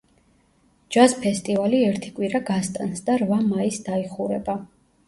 ჯაზ 0.95 1.13
ფესტივალი 1.25 1.83
ერთი 1.91 2.11
კვირა 2.17 2.43
გასტანს 2.51 3.07
და 3.11 3.21
რვა 3.25 3.43
მაისს 3.53 3.89
დაიხურება. 3.93 4.63